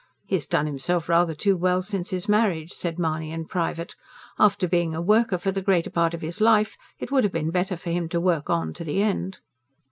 [0.25, 3.93] "He's done himself rather too well since his marriage," said Mahony in private.
[4.39, 7.51] "After being a worker for the greater part of his life, it would have been
[7.51, 9.41] better for him to work on to the end."